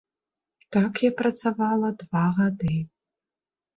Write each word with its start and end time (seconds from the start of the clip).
Так 0.75 0.93
я 1.05 1.11
працавала 1.21 1.93
два 2.03 2.25
гады. 2.41 2.75